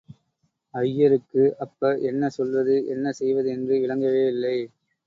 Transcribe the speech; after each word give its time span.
ஐயருக்கு, 0.73 1.43
அப்ப—என்ன 1.59 2.29
சொல்வது, 2.29 2.87
என்ன 2.87 3.11
செய்வது 3.13 3.49
என்று 3.49 3.75
விளங்கவே 3.79 4.25
இல்லை. 4.27 4.57